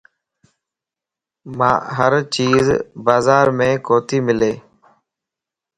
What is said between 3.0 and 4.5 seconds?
بازار مَ ڪوتي ملَ